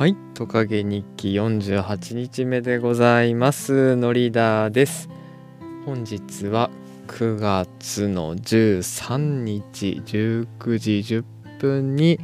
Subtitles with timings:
[0.00, 0.16] はい。
[0.32, 3.96] トカゲ日記48日目でございます。
[3.96, 5.10] のりだです。
[5.84, 6.70] 本日は
[7.06, 11.24] 9月の13日19時10
[11.58, 12.18] 分に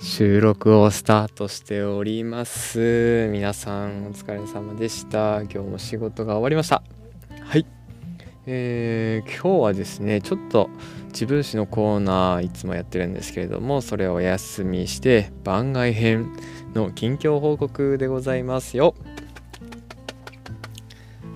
[0.00, 3.28] 収録をスタートしております。
[3.32, 5.42] 皆さんお疲れ様でした。
[5.42, 6.99] 今日も仕事が終わりました。
[8.52, 10.70] えー、今日はですねちょっと
[11.12, 16.32] 自分史のコーナーいつもやってるんですけれどもそれをお休みして番外編
[16.74, 18.96] の近況報告でございますよ。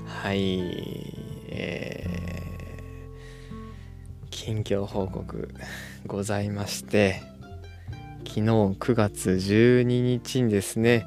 [0.06, 0.58] はい。
[1.50, 5.54] えー、近況報告
[6.06, 7.22] ございまして
[8.26, 11.06] 昨日9月12日にですね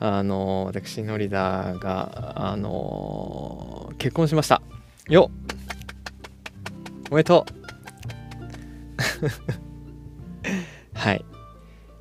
[0.00, 4.60] あの私ノリダがあの結婚しました。
[5.08, 5.30] よ。
[5.42, 5.43] っ
[7.14, 7.54] おめでとう。
[10.98, 11.24] はい、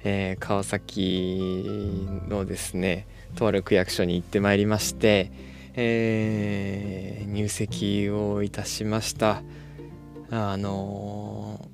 [0.04, 3.06] えー、川崎のですね
[3.36, 5.32] とある区役所に行ってまいりまして、
[5.76, 9.44] えー、入籍をいたしました。
[10.32, 11.70] あの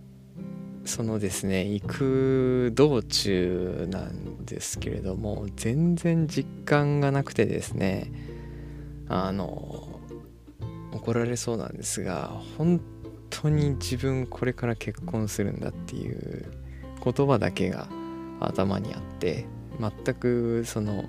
[0.83, 8.11] ー、そのですね行く道中なんですけれども全然実感がなくてですね
[9.07, 10.01] あの
[10.91, 12.81] 怒られそうなんですが本
[13.41, 16.51] 当に自分これから結婚するんだっていう
[17.03, 17.87] 言葉だけが
[18.41, 19.45] 頭にあって
[19.79, 21.05] 全くその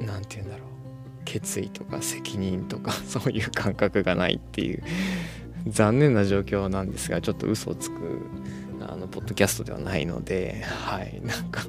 [0.00, 0.68] 何て言うんだろう
[1.24, 4.82] 決意とか責任とか そういう感覚がないっていう
[5.68, 7.96] 残念な状況なんですがちょっと嘘をつく
[8.80, 11.66] あのポッドキャストではないのではいなんか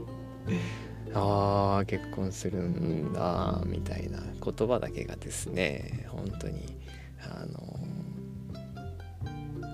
[1.13, 6.77] ああ結婚するんだみたいな言葉だけがですね本当に
[7.21, 7.79] あの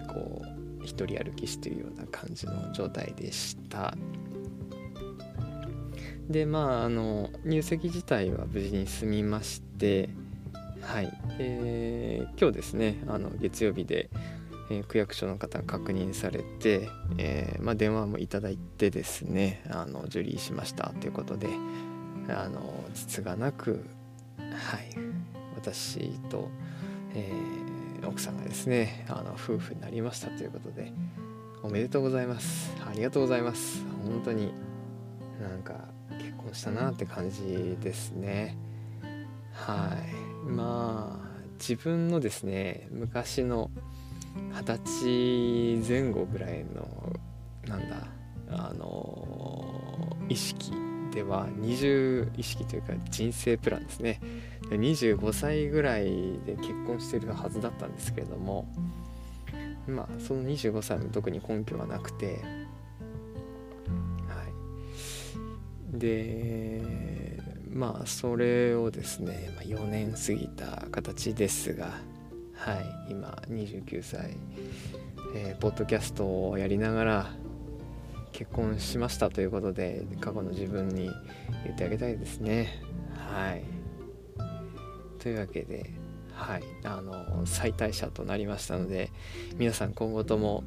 [0.10, 3.96] こう一人歩きしてるような感じの状態でした。
[6.30, 10.10] でまああの入籍自体は無事に済みまして
[10.82, 11.12] はい。
[11.40, 14.10] えー、今日ですねあの月曜日で、
[14.70, 21.48] えー、区役所の方が確認されて、えー、まあ、電話もいただいてですねあの受理しましたということで
[22.30, 23.86] あの実がなく
[24.38, 24.90] はい。
[25.56, 26.50] 私と、
[27.14, 27.32] え
[28.08, 30.92] 奥さんがですねあの夫婦になりましたということで
[31.62, 32.74] おめでとうございます。
[32.88, 33.84] ありがとうございます。
[34.04, 34.54] 本当に
[35.42, 38.58] なんか結婚したなって感じですね。
[39.52, 39.98] は
[40.46, 40.50] い。
[40.50, 41.30] まあ
[41.60, 43.70] 自分のですね昔の
[44.54, 47.14] 二十歳前後ぐらいの
[47.68, 48.08] なんだ
[48.52, 49.66] あの
[50.30, 50.72] 意識
[51.12, 54.22] では20意識というか人生プランですね。
[54.76, 58.68] 25歳ぐらいで結婚してるはずだったんですけれども
[59.88, 62.34] まあその25歳も特に根拠はなくては
[65.94, 66.00] い。
[66.00, 66.82] で
[67.72, 71.92] まあそれをですね、4年過ぎた形ですが
[72.56, 74.36] はい今29歳、
[75.36, 77.32] えー、ポッドキャストをやりながら
[78.32, 81.10] 結婚しましたということで過去の自分に
[81.64, 82.82] 言ってあげたいですね。
[83.16, 83.79] はい。
[85.20, 85.92] というわけで
[86.34, 89.12] はいあの再退社となりましたので
[89.58, 90.64] 皆さん今後とも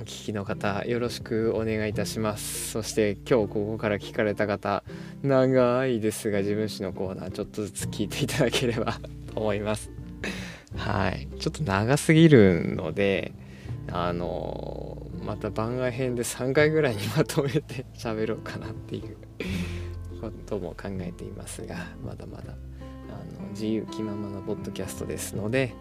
[0.00, 2.70] お聞きの方よろしくお願いいたします。
[2.70, 4.84] そして今日ここから聞かれた方
[5.22, 8.92] 長いですが自分史のコーナーちょっとずつ聞いていただければ
[9.34, 9.90] と 思います。
[10.76, 13.32] はいちょっと長すぎるので
[13.90, 19.16] あのまた番外編で3回ぐらいにまとめて喋ろうかなっていう
[20.20, 22.54] ことも考えていますがまだまだ。
[23.28, 25.74] の自由気ままなポッドキャストですので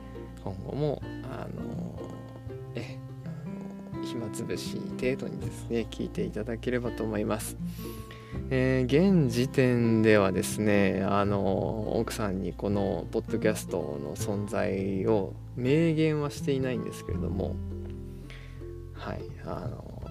[0.43, 1.99] 今後もあの
[2.75, 7.57] えあの暇つぶし程度にですね聞いていただければと思います。
[8.49, 17.55] えー、現時点ではですねあの奥さんにこのポッドキャストの存在を明言はしていないんですけれども
[18.93, 20.01] はいあの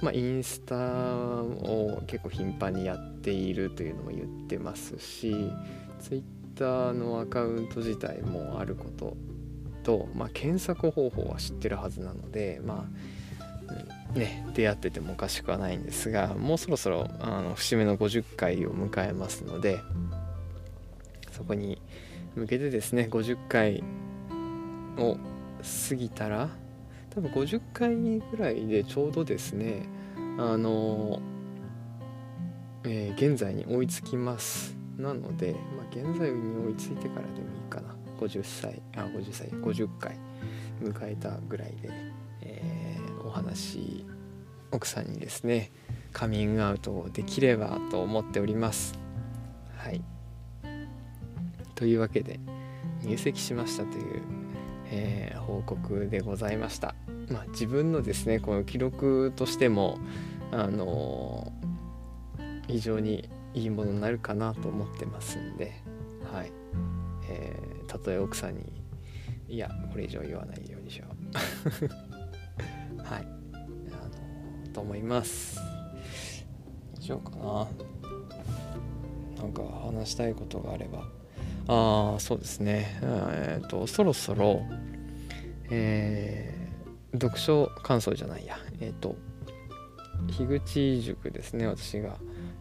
[0.00, 5.50] まあインスタを結構頻繁にやっているというのも言ってますし
[6.00, 6.22] ツイッ
[6.56, 9.16] ターのアカウント自体もあること
[9.84, 12.88] と、まあ、検索方法は知ってるはずなのでま
[13.68, 19.78] あね出会っててもおかしくはないんですがもうそろそろあの節目の50回を迎えますので
[21.30, 21.80] そこに
[22.34, 23.84] 向けてですね50回
[24.98, 25.16] を
[25.88, 26.48] 過ぎたら
[27.10, 29.88] 多分50回ぐらいでちょうどですね
[30.38, 31.20] あの、
[32.84, 34.75] えー、現在に追いつきます。
[34.96, 37.94] なので、まあ、現在に追いついてからでもいいかな。
[38.18, 40.18] 50歳あ50歳50回
[40.82, 41.90] 迎えたぐらいで、
[42.40, 44.06] えー、お話
[44.70, 45.70] 奥さんにですね
[46.12, 48.98] カミングアウトできればと思っております。
[49.76, 50.02] はい。
[51.74, 52.40] というわけで
[53.02, 54.22] 入籍しましたという、
[54.86, 56.94] えー、報告でございました。
[57.30, 59.98] まあ自分のですねこの記録としても
[60.52, 65.82] あのー、非常にいいものになるかなと思ってますんで
[66.32, 66.52] はい、
[67.28, 68.86] えー、たとえ奥さんに
[69.48, 73.02] いやこれ以上言わないようにしよう。
[73.02, 73.26] はい。
[73.52, 75.60] あのと思います。
[76.98, 77.68] 以上かな。
[79.36, 81.04] なんか話したいことがあれば。
[81.68, 82.98] ああそうですね。
[83.02, 84.62] えっ、ー、とそろそろ
[85.70, 88.58] えー、読書感想じゃないや。
[88.80, 89.14] えっ、ー、と
[90.26, 92.16] 樋口塾ですね私が。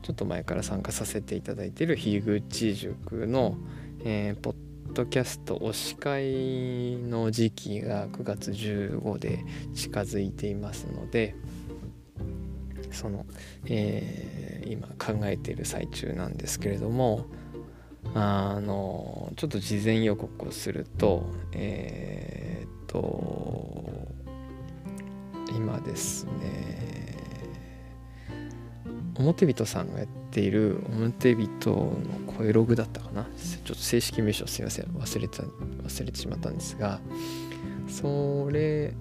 [0.05, 3.57] ちょっと前から参加させていただいている樋口塾の、
[4.03, 4.55] えー、ポッ
[4.93, 9.43] ドキャスト推し会の時期が9月15で
[9.73, 11.35] 近づいていますので
[12.91, 13.25] その、
[13.65, 17.25] えー、今考えている最中なんですけれども
[18.13, 24.07] あのちょっと事前予告をするとえー、っと
[25.49, 26.94] 今ですね
[29.17, 33.23] 表人さんがやっている表人の声ログだったかな。
[33.23, 34.85] ちょっと正式名称すいません。
[34.85, 36.99] 忘れた忘れてしまったんですが
[37.87, 38.93] それ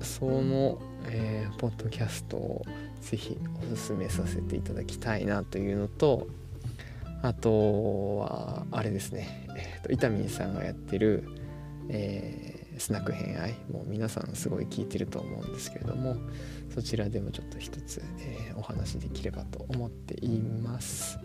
[0.00, 2.64] その、えー、ポッドキャストを
[3.00, 3.36] ぜひ
[3.72, 6.28] おすすめさせていただきたいなというのと
[7.22, 11.28] あとはあれですね、えーと、伊丹さんがやってる、
[11.88, 12.47] えー、
[12.78, 13.54] スナック偏愛。
[13.70, 16.16] もう皆さんすごい聞いてると思うんですけれども
[16.74, 21.18] そちらでもちょっと一つ、えー、お話できればと思っています。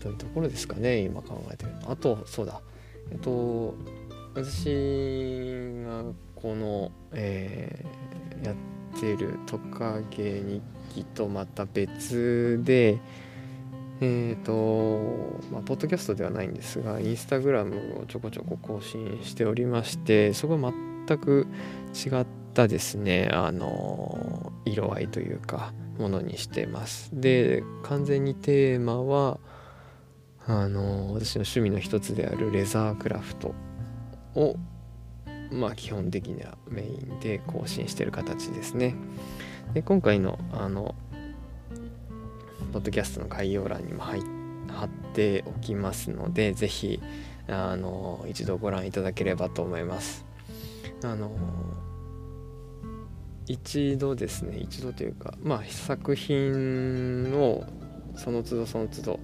[0.00, 1.90] というところですかね今考えてるの。
[1.90, 2.60] あとそうだ。
[3.10, 3.74] えっと
[4.34, 4.64] 私
[5.84, 6.04] が
[6.36, 10.62] この、えー、やってるトカゲ日
[10.94, 12.98] 記とまた別で
[14.00, 20.72] えっ、ー、と、まあ、ポッドキャストではないんですが、インスタグラムをちょこちょこ更新しておりまして、そこは
[21.06, 21.46] 全く
[21.94, 27.10] 違ったですね、あの、色合いというか、ものにしてます。
[27.12, 29.38] で、完全にテーマは、
[30.46, 33.54] あの、私の趣味の一つであるレザークラフト
[34.34, 34.56] を、
[35.52, 38.94] まあ、基本的にはメインで更新してる形ですね。
[39.74, 40.94] で今回のあの
[42.70, 44.20] ポッドキャストの概要欄にも入
[44.70, 47.00] 貼っておきますので、ぜひ、
[47.48, 50.24] あの、一度ご覧いただければと思います。
[51.02, 51.30] あの、
[53.46, 57.64] 一度ですね、一度というか、まあ、作品を
[58.14, 59.20] その都度その都度、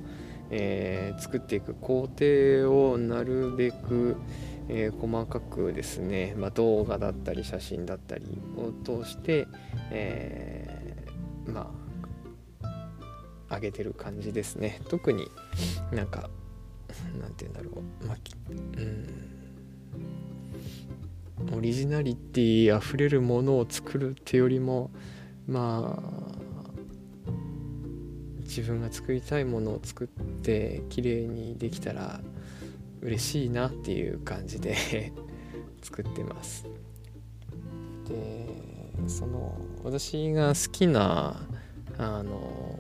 [0.51, 4.17] えー、作っていく工程をなるべく、
[4.69, 8.25] えー、細かくですね、まあ、動画だったり写真だったり
[8.57, 9.47] を通して、
[9.91, 11.86] えー、まあ
[13.51, 14.81] 上げてる感じですね。
[14.89, 15.31] 特に
[15.93, 16.31] なんか
[17.21, 18.17] なんて言うんだろう、まあ、
[18.51, 19.37] うん。
[21.57, 24.91] オリジナリティあふれるものを作るってよりも
[25.47, 26.37] まあ
[28.41, 30.07] 自分が作りたいものを作っ
[30.43, 32.21] て綺麗にできたら
[33.03, 35.13] 嬉しいなっていう感じで
[35.83, 36.65] 作ってます。
[38.09, 38.47] で
[39.07, 41.47] その私が好きな
[41.99, 42.76] あの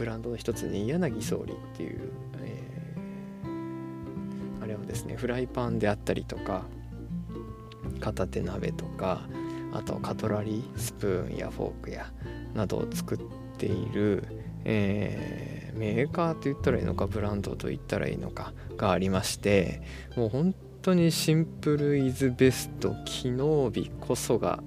[0.00, 6.62] ブランドの一つに柳総理っていう、えー、あれをですねフライパンであったりとか
[8.00, 9.20] 片手鍋とか
[9.74, 12.10] あとカトラリースプーンやフォークや
[12.54, 13.18] などを作っ
[13.58, 14.24] ている、
[14.64, 19.82] えー、メーカーと言ったらいいのかブランドと言ったらいいのかがありまして
[20.16, 24.62] もう本当にシンプルイズベスト機能美こそが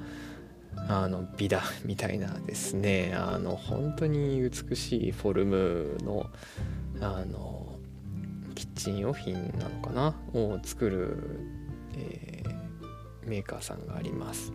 [0.88, 3.14] あの美だみたいなですね。
[3.16, 6.30] あの本当に美しいフォルムの
[7.02, 7.78] あの
[8.56, 10.16] キッチン用品なのかな？
[10.34, 11.40] を作る、
[11.96, 14.52] えー、メーカーさんがあります。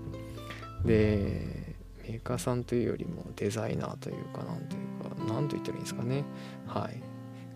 [0.85, 6.25] でメーカーさんというよりもデザイナーというかなんというか何と言ったらいいんですかね？
[6.67, 7.03] はい。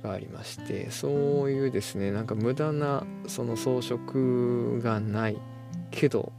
[0.03, 5.39] がありましてそういうですねなんか無駄なその装飾がない
[5.93, 6.33] けど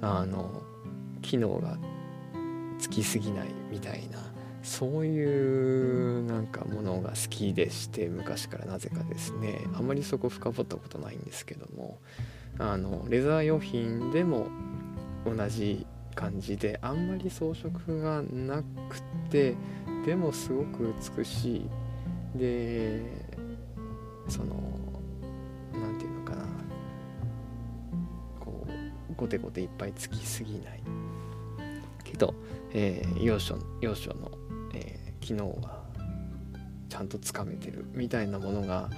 [0.00, 0.64] あの
[1.28, 1.76] 機能が
[2.78, 4.18] つきすぎないみたいな
[4.62, 9.60] そういうなんかものが好きでして昔からなぜかですね。
[9.74, 11.98] あまりそこ深掘ったことないんですけども
[12.58, 14.46] あのレザー用品でも
[15.26, 19.54] 同じ感じであんまり装飾がなくて
[20.06, 21.68] でもすごく美しい。
[22.38, 23.02] で
[24.28, 24.54] その
[25.72, 26.44] 何て言うのかな。
[28.40, 30.77] こうゴテゴテいっぱいつきすぎない。
[32.18, 32.34] けど、
[32.72, 34.30] えー、要所要所の、
[34.74, 35.82] え機能が
[36.88, 38.90] ちゃんとつかめてるみたいなものが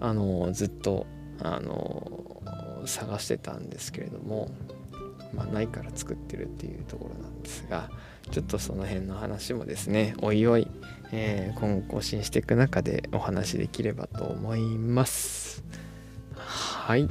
[0.00, 1.06] あのずっと
[1.40, 2.42] あの
[2.84, 4.50] 探してたんですけれども、
[5.34, 7.90] まあ、ないから作ってるっていうところなんですが
[8.30, 10.68] ちょっとその辺の話もですねおいおい、
[11.12, 15.64] えー、今後更新していく中でお話できればと思います。
[16.34, 17.08] はい。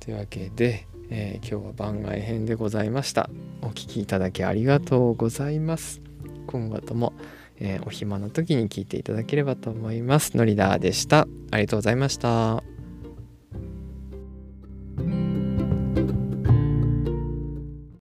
[0.00, 3.30] というわけで、えー、今日は番外編でございました。
[3.62, 6.00] お聴きいただきありがとうございます。
[6.46, 7.12] 今後とも、
[7.58, 10.36] えー、お暇な時に聞いていただければと思います。
[10.36, 11.26] のりだでした。
[11.50, 12.71] ありがとうございました。